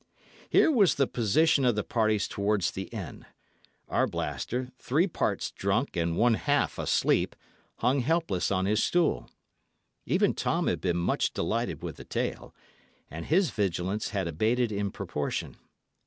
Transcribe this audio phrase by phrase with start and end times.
[0.49, 3.27] Here was the position of the parties towards the end:
[3.87, 7.35] Arblaster, three parts drunk and one half asleep,
[7.77, 9.29] hung helpless on his stool.
[10.07, 12.51] Even Tom had been much delighted with the tale,
[13.11, 15.55] and his vigilance had abated in proportion.